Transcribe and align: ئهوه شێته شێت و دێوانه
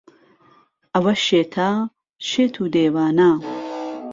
ئهوه 0.95 1.13
شێته 1.25 1.69
شێت 2.29 2.53
و 2.61 2.65
دێوانه 2.73 3.31